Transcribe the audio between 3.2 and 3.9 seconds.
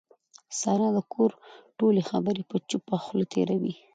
تېروي.